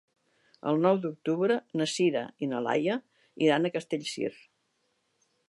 [0.69, 2.97] El nou d'octubre na Sira i na Laia
[3.49, 4.35] iran a Castellcir.